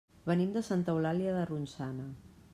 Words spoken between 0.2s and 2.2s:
Venim de Santa Eulàlia de Ronçana.